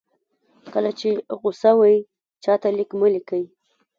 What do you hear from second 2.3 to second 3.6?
چاته لیک مه لیکئ.